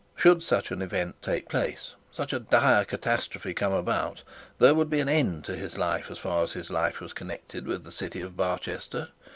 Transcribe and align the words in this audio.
Should 0.15 0.41
such 0.41 0.71
an 0.71 0.81
even 0.81 1.13
take 1.21 1.47
place, 1.47 1.93
such 2.11 2.33
a 2.33 2.39
dire 2.39 2.85
catastrophe 2.85 3.53
come 3.53 3.71
about, 3.73 4.23
there 4.57 4.73
would 4.73 4.89
be 4.89 4.99
an 4.99 5.07
end 5.07 5.45
to 5.45 5.55
his 5.55 5.77
life 5.77 6.09
as 6.09 6.17
far 6.17 6.43
as 6.43 6.53
his 6.53 6.71
life 6.71 6.99
was 6.99 7.13
connected 7.13 7.67
with 7.67 7.83
the 7.83 7.91
city 7.91 8.21
of 8.21 8.35
Barchester. 8.35 9.09